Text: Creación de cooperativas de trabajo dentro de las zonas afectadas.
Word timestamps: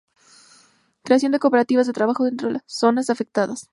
Creación 1.03 1.31
de 1.31 1.37
cooperativas 1.37 1.85
de 1.85 1.93
trabajo 1.93 2.23
dentro 2.25 2.47
de 2.47 2.55
las 2.55 2.63
zonas 2.65 3.11
afectadas. 3.11 3.69